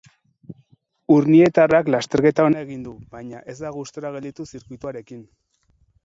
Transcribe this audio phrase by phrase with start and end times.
[1.15, 5.21] Urnietarrak lasterketa ona egin du, baina ez da gustora gelditu zirkuituarekin.